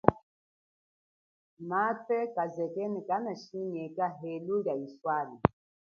Mathu 1.69 2.17
kazekene 2.35 2.99
kanashinginyeka 3.07 4.05
helu 4.19 4.55
lia 4.63 4.73
iswale. 4.85 5.37